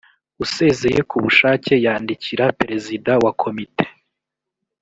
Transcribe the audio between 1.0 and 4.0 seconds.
ku bushake yandikira perezida wa komite